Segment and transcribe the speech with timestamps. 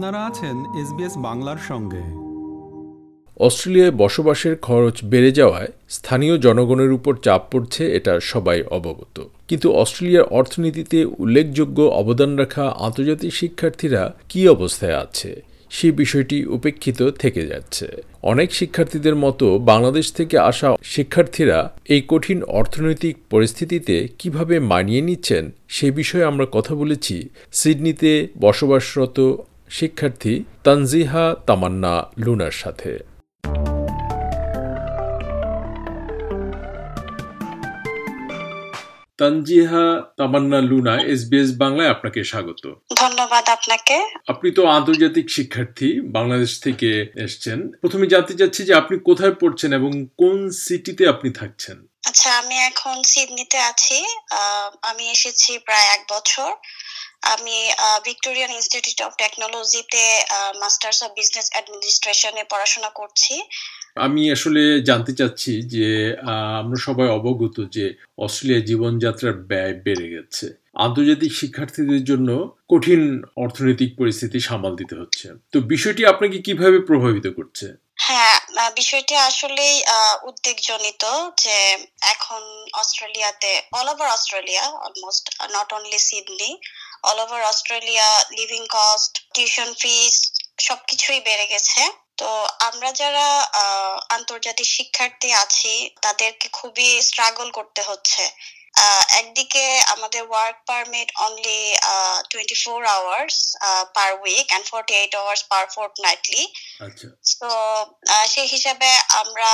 [0.00, 2.02] আপনারা আছেন এসবিএস বাংলার সঙ্গে।
[3.40, 9.16] অস্ট্রেলিয়ায় বসবাসের খরচ বেড়ে যাওয়ায় স্থানীয় জনগণের উপর চাপ পড়ছে, এটা সবাই অবগত।
[9.48, 17.46] কিন্তু অস্ট্রেলিয়ার অর্থনীতিতে উল্লেখযোগ্য অবদান রাখা আন্তর্জাতিক শিক্ষার্থীরা কি অবস্থায় আছে সেই বিষয়টি উপেক্ষিত থেকে
[17.46, 25.50] যাচ্ছে। অনেক শিক্ষার্থীদের মতো বাংলাদেশ থেকে আসা শিক্ষার্থীরা এই কঠিন অর্থনৈতিক পরিস্থিতিতে কীভাবে মানিয়ে নিচ্ছেন,
[25.68, 29.18] সে বিষয়ে আমরা কথা বলেছি। সিডনিতে বসবাসরত
[29.70, 32.98] শিক্ষার্থী তানজিহা তামান্না লুনার সাথে।
[39.18, 39.86] তানজিহা
[40.16, 43.96] তামান্না লুনা এসবিএস বাংলায় আপনাকে স্বাগত। ধন্যবাদ আপনাকে।
[44.28, 46.90] আপনি তো আন্তর্জাতিক শিক্ষার্থী বাংলাদেশ থেকে
[47.24, 51.86] এসছেন। প্রথমে জানতে চাচ্ছি যে আপনি কোথায় পড়ছেন এবং কোন সিটিতে আপনি থাকছেন?
[52.06, 53.98] আচ্ছা আমি এখন সিডনিতে আছি।
[54.82, 56.50] আমি এসেছি প্রায় এক বছর।
[57.22, 57.56] আমি
[58.08, 60.04] ভিক্টোরিয়ান ইনস্টিটিউট অফ টেকনোলজিতে
[60.62, 63.34] মাস্টার্স অফ বিজনেস অ্যাডমিনিস্ট্রেশনে পড়াশোনা করছি।
[64.06, 65.88] আমি আসলে জানতে চাচ্ছি যে
[66.60, 67.84] আমরা সবাই অবগত যে
[68.24, 70.46] অস্ট্রেলিয়া জীবনযাত্রার ব্যয় বেড়ে গেছে।
[70.86, 72.28] আন্তর্জাতিক শিক্ষার্থীদের জন্য
[72.72, 73.00] কঠিন
[73.44, 77.66] অর্থনৈতিক পরিস্থিতি সামাল দিতে হচ্ছে। তো বিষয়টি আপনাকে কীভাবে প্রভাবিত করছে?
[78.06, 78.36] হ্যাঁ
[78.80, 79.76] বিষয়টি আসলেই
[80.28, 81.04] উদ্বেগজনিত
[81.44, 81.56] যে
[82.14, 82.42] এখন
[82.82, 85.24] অস্ট্রেলিয়াতে all over Australia almost
[85.54, 86.50] not only Sydney
[87.04, 90.14] all over Australia living cost tuition fees
[90.66, 91.82] সবকিছুই বেড়ে গেছে।
[92.18, 92.28] তো
[92.68, 93.26] আমরা যারা
[94.16, 95.72] আন্তর্জাতিক শিক্ষার্থী আছি
[96.04, 98.24] তাদেরকে খুবই স্ট্রাগল করতে হচ্ছে।
[99.20, 101.60] একদিকে আমাদের work permit only
[102.30, 103.36] twenty four hours
[103.96, 105.64] per week and forty eight hours per
[106.04, 106.42] fortnightly
[107.40, 107.50] তো
[108.32, 108.88] সেই হিসাবে
[109.22, 109.52] আমরা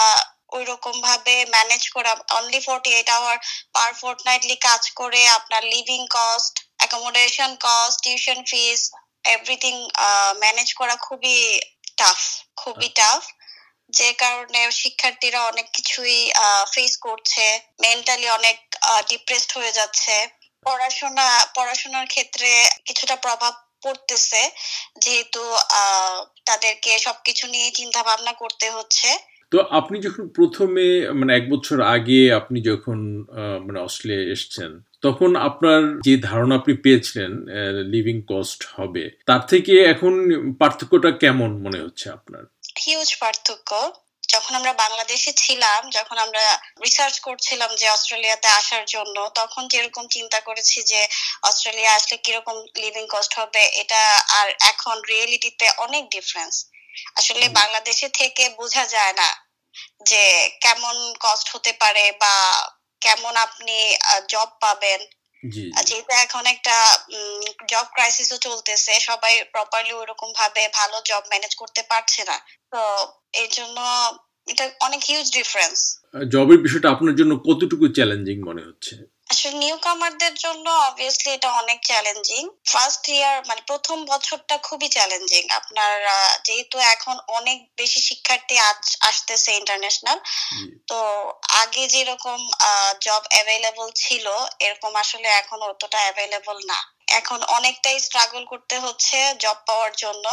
[0.57, 3.37] ওই রকম ভাবে ম্যানেজ করা only forty eight hour
[3.77, 3.91] per
[4.29, 6.55] fortnightly কাজ করে আপনার living cost
[6.85, 8.81] accommodation cost tuition fees
[9.25, 9.75] everything
[10.39, 11.39] manage করা খুবই
[11.97, 12.19] টাফ
[12.57, 13.23] খুবই টাফ
[13.93, 16.19] যে কারণে শিক্ষার্থীরা অনেক কিছুই
[16.75, 17.45] ফেস করছে
[17.81, 18.57] মেন্টালি অনেক
[19.09, 20.15] ডিপ্রেসড হয়ে যাচ্ছে।
[20.67, 21.27] পড়াশোনা
[21.57, 22.51] পড়াশোনার ক্ষেত্রে
[22.85, 23.53] কিছুটা প্রভাব
[23.85, 24.43] পড়তেছে
[25.01, 25.43] যেহেতু
[26.45, 29.09] তাদেরকে সবকিছু নিয়ে চিন্তা ভাবনা করতে হচ্ছে।
[29.53, 32.99] তো আপনি যখন প্রথমে মানে এক বছর আগে আপনি যখন
[33.67, 34.71] মানে অস্ট্রেলিয়া এসছেন
[35.05, 37.33] তখন আপনার যে ধারণা আপনি পেয়েছিলেন
[37.93, 40.13] লিভিং কস্ট হবে তার থেকে এখন
[40.61, 42.43] পার্থক্যটা কেমন মনে হচ্ছে আপনার?
[42.85, 43.71] হিউজ পার্থক্য।
[44.29, 46.45] যখন আমরা বাংলাদেশে ছিলাম যখন আমরা
[46.85, 51.01] রিসার্চ করছিলাম যে অস্ট্রেলিয়াতে আসার জন্য তখন যেরকম চিন্তা করেছি যে
[51.43, 54.03] অস্ট্রেলিয়া আসলে কীরকম লিভিং কস্ট হবে এটা
[54.39, 56.55] আর এখন রিয়েলিটিতে অনেক ডিফারেন্স
[57.17, 59.29] আসলে বাংলাদেশে থেকে বোঝা যায় না
[60.07, 60.23] যে
[60.61, 62.35] কেমন কস্ট হতে পারে বা
[63.01, 63.77] কেমন আপনি
[64.29, 65.01] জব পাবেন।
[65.89, 66.77] যেহেতু এখন একটা
[67.69, 72.37] জব ক্রাইসিসও চলতেছে সবাই প্রপারলি ওরকম ভাবে ভালো জব ম্যানেজ করতে পারছে না।
[72.73, 72.81] তো
[73.43, 73.79] এই জন্য
[74.47, 75.79] এটা অনেক হিউজ ডিফারেন্স
[76.33, 78.95] জবের বিষয়টা আপনার জন্য কতটুকু চ্যালেঞ্জিং মনে হচ্ছে?
[79.35, 85.43] আসলে নিউ কামারদের জন্য অবভিয়াসলি এটা অনেক চ্যালেঞ্জিং ফার্স্ট ইয়ার মানে প্রথম বছরটা খুবই চ্যালেঞ্জিং
[85.59, 85.93] আপনার
[86.47, 88.57] যেহেতু এখন অনেক বেশি শিক্ষার্থী
[89.11, 90.19] আসতেছে ইন্টারন্যাশনাল
[90.91, 90.99] তো
[91.63, 92.41] আগে যেরকম
[93.07, 94.27] জব অ্যাভেলেবল ছিল
[94.67, 96.79] এরকম আসলে এখন অতটা অ্যাভেলেবল না।
[97.19, 100.27] এখন অনেকটাই স্ট্রাগল করতে হচ্ছে জব পাওয়ার জন্য।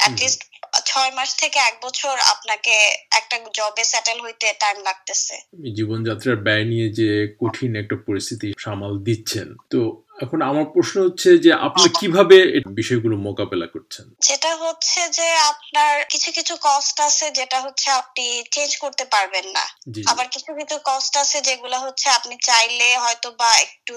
[0.00, 0.40] অ্যাটলিস্ট
[0.86, 2.74] ছয় মাস থেকে এক বছর আপনাকে
[3.10, 5.34] একটা জবে সেটেল হইতে টাইম লাগতেছে।
[5.72, 7.08] জীবনযাত্রার ব্যয় নিয়ে যে
[7.40, 9.80] কঠিন একটা পরিস্থিতি সামাল দিচ্ছেন তো
[10.24, 12.36] এখন আমার প্রশ্ন হচ্ছে যে আপনি কীভাবে
[12.70, 14.06] বিষয়গুলো মোকাবেলা করছেন?
[14.28, 19.64] যেটা হচ্ছে যে আপনার কিছু কিছু কস্ট আছে যেটা হচ্ছে আপনি চেঞ্জ করতে পারবেন না।
[20.12, 23.96] আবার কিছু কিছু কস্ট আছে যেগুলো হচ্ছে আপনি চাইলে হয়তো বা একটু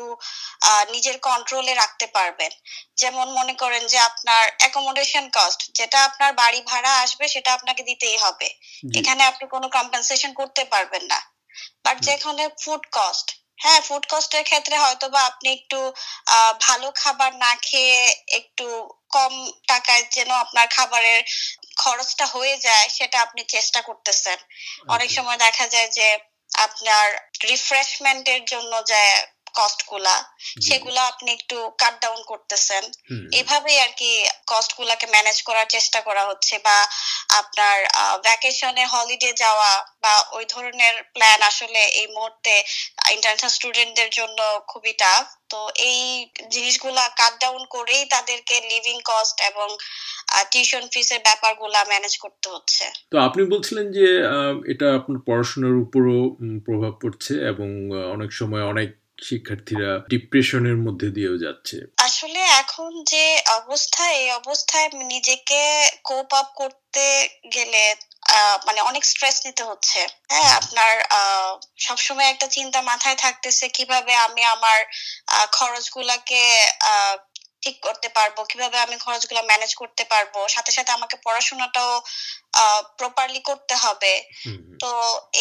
[0.93, 2.51] নিজের কন্ট্রোলে রাখতে পারবেন।
[2.97, 8.17] যেমন মনে করেন যে আপনার অ্যাকোমোডেশন কস্ট যেটা আপনার বাড়ি ভাড়া আসবে সেটা আপনাকে দিতেই
[8.17, 8.47] হবে।
[8.99, 11.19] এখানে আপনি কোনো কম্পেনসেশন করতে পারবেন না।
[11.85, 13.27] বাট যেখানে ফুড কস্ট
[13.59, 15.79] হ্যাঁ ফুড কস্টের ক্ষেত্রে হয়তো বা আপনি একটু
[16.61, 17.99] ভালো খাবার না খেয়ে
[18.31, 18.65] একটু
[19.09, 19.33] কম
[19.67, 21.19] টাকায় যেন আপনার খাবারের
[21.77, 24.37] খরচটা হয়ে যায় সেটা আপনি চেষ্টা করতেছেন।
[24.87, 26.07] অনেক সময় দেখা যায় যে
[26.59, 27.07] আপনার
[27.43, 29.01] রিফ্রেশমেন্টের জন্য যে
[29.57, 30.15] কস্টগুলা
[30.67, 32.83] সেগুলো আপনি একটু কাট ডাউন করতেছেন।
[33.39, 34.11] এভাবেই আর কি
[34.51, 36.77] কস্ট গুলাকে ম্যানেজ করার চেষ্টা করা হচ্ছে বা
[37.41, 37.77] আপনার
[38.27, 39.71] ভ্যাকেশনে হলিডে যাওয়া
[40.03, 42.53] বা ওই ধরনের প্ল্যান আসলে এই মুহূর্তে
[43.15, 45.59] ইন্টারন্যাশনাল স্টুডেন্টদের জন্য খুবই টাফ তো
[45.89, 45.99] এই
[46.51, 49.67] জিনিসগুলা কাট ডাউন করেই তাদেরকে লিভিং কস্ট এবং
[50.51, 54.07] টিউশন ফিস ফিসের ব্যাপারগুলা ম্যানেজ করতে হচ্ছে। তো আপনি বলছিলেন যে
[54.73, 56.19] এটা আপনার পড়াশোনার উপরও
[56.65, 57.69] প্রভাব পড়ছে এবং
[58.15, 58.89] অনেক সময় অনেক
[59.23, 63.25] শিক্ষার্থীরা ডিপ্রেশনের মধ্যে দিয়েও যাচ্ছে। আসলে এখন যে
[63.59, 65.61] অবস্থা এই অবস্থায় নিজেকে
[66.03, 67.05] কোপ আপ করতে
[67.53, 67.83] গেলে
[68.67, 69.99] মানে অনেক স্ট্রেস নিতে হচ্ছে।
[70.29, 74.79] হ্যাঁ আপনার আহ, সবসময় একটা চিন্তা মাথায় থাকতেছে কীভাবে আমি আমার
[75.51, 76.41] খরচগুলাকে
[76.83, 77.15] আহ,
[77.61, 81.91] ঠিক করতে পারব কীভাবে আমি খরচগুলো ম্যানেজ করতে পারব। সাথে সাথে আমাকে পড়াশোনাটাও
[82.99, 84.13] প্রপারলি করতে হবে।
[84.79, 84.91] তো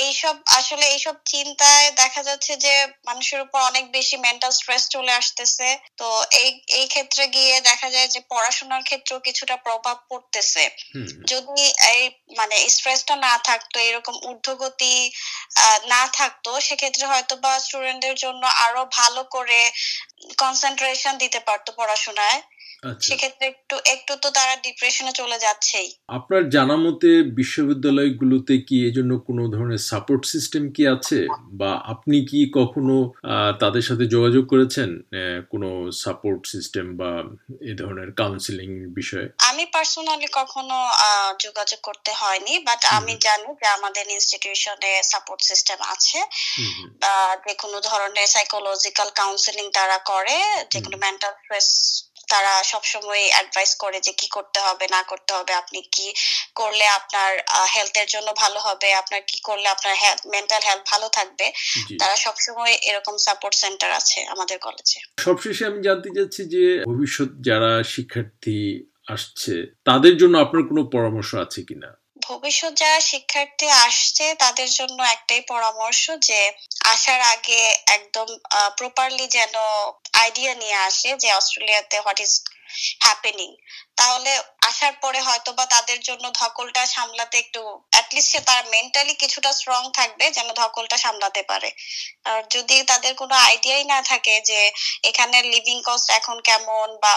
[0.05, 2.75] এইসব আসলে এইসব চিন্তায় দেখা যাচ্ছে যে
[3.09, 5.69] মানুষের উপর অনেক বেশি মেন্টাল স্ট্রেস চলে আসতেছে
[5.99, 6.07] তো
[6.41, 6.49] এই
[6.79, 10.65] এই ক্ষেত্রে গিয়ে দেখা যায় যে পড়াশোনার ক্ষেত্রেও কিছুটা প্রভাব পড়তেছে।
[11.25, 11.63] যদি
[11.93, 12.03] এই
[12.39, 14.95] মানে স্ট্রেসটা না থাকতো এরকম ঊর্ধ্বগতি
[15.89, 19.61] না থাকতো সেক্ষেত্রে হয়তো বা স্টুডেন্টদের জন্য আরও ভালো করে
[20.39, 22.41] কনসেন্ট্রেশন দিতে পারতো পড়াশোনায়
[23.07, 25.89] সেক্ষেত্রে একটু একটু তো তারা ডিপ্রেশনে চলে যাচ্ছেই।
[26.19, 31.19] আপনার জানা মতে বিশ্ববিদ্যালয়গুলোতে কি এজন্য কোনো ধরনের সাপোর্ট সিস্টেম কি আছে?
[31.61, 32.97] বা আপনি কি কখনো
[33.63, 34.89] তাদের সাথে যোগাযোগ করেছেন
[35.53, 35.69] কোনো
[36.05, 37.11] সাপোর্ট সিস্টেম বা
[37.71, 38.69] এ ধরনের কাউন্সিলিং
[38.99, 39.27] বিষয়ে?
[39.51, 40.77] আমি পার্সোনালি কখনো
[41.45, 46.19] যোগাযোগ করতে হয়নি বাট আমি জানি যে আমাদের ইনস্টিটিউশনে সাপোর্ট সিস্টেম আছে।
[47.45, 50.37] যে কোনো ধরনের সাইকোলজিক্যাল কাউন্সিলিং তারা করে
[50.73, 51.69] যে কোনো মেন্টাল স্ট্রেস
[52.29, 56.07] তারা সবসময় অ্যাডভাইস করে যে কি করতে হবে না করতে হবে আপনি কি
[56.55, 57.31] করলে আপনার
[57.75, 59.95] হেলথের জন্য ভালো হবে আপনার কি করলে আপনার
[60.27, 61.47] মেন্টাল হেলথ ভালো থাকবে
[62.01, 67.73] তারা সবসময় এরকম সাপোর্ট সেন্টার আছে আমাদের কলেজে সবশেষে আমি জানতে চাচ্ছি যে ভবিষ্যৎ যারা
[67.95, 68.59] শিক্ষার্থী
[69.07, 69.55] আসছে
[69.85, 71.91] তাদের জন্য আপনার কোনো পরামর্শ আছে কিনা?
[72.29, 76.41] ভবিষ্যৎ যারা শিক্ষার্থী আসছে তাদের জন্য একটাই পরামর্শ যে
[76.89, 77.61] আসার আগে
[77.97, 78.29] একদম
[78.79, 79.55] প্রপারলি যেন
[80.19, 82.33] আইডিয়া নিয়ে আসে যে অস্ট্রেলিয়াতে হোয়াট ইজ
[83.01, 83.51] হ্যাপেনিং
[83.97, 84.33] তাহলে
[84.63, 87.61] আসার পরে হয়তো বা তাদের জন্য ধকলটা সামলাতে একটু
[87.93, 91.71] অ্যাটলিস্ট তার মেন্টালি কিছুটা স্ট্রং থাকবে যেন ধকলটা সামলাতে পারে।
[92.25, 94.73] আর যদি তাদের কোনো আইডিয়াই না থাকে যে
[95.05, 97.13] এখানে লিভিং কস্ট এখন কেমন বা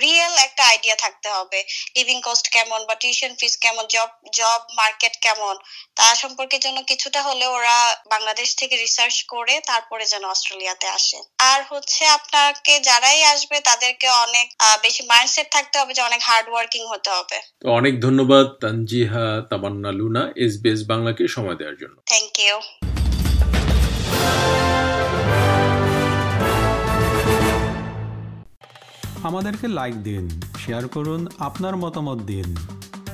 [0.00, 1.64] রিয়েল একটা আইডিয়া থাকতে হবে।
[1.96, 5.54] লিভিং কস্ট কেমন বা টিউশন ফিস কেমন জব জব মার্কেট কেমন,
[5.96, 11.60] তা সম্পর্কে যেন কিছুটা হলে ওরা বাংলাদেশ থেকে রিসার্চ করে তারপরে যেন অস্ট্রেলিয়াতে আসে। আর
[11.62, 14.46] হচ্ছে আপনাকে যারাই আসবে তাদেরকে অনেক
[14.92, 19.90] বেশি মাইন্ডসেট থাকতে হবে যে অনেক হার্ড ওয়ার্কিং হতে হবে। তো অনেক ধন্যবাদ তানজিহা তামান্না
[19.98, 22.54] লুনা এসবিএস বাংলাকে সময় দেওয়ার জন্য। থ্যাংক ইউ
[29.28, 30.24] আমাদেরকে লাইক দিন
[30.62, 32.48] শেয়ার করুন আপনার মতামত দিন।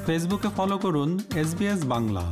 [0.07, 1.11] ফেসবুকে ফলো করুন
[1.43, 1.51] এস
[1.95, 2.25] বাংলা।